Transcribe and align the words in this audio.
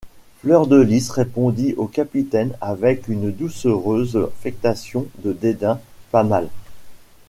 Fleur-de-Lys 0.41 1.11
répondit 1.11 1.75
au 1.77 1.85
capitaine 1.85 2.57
avec 2.59 3.07
une 3.07 3.31
doucereuse 3.31 4.17
affectation 4.17 5.05
de 5.23 5.31
dédain:— 5.31 5.79
Pas 6.11 6.23
mal. 6.23 6.49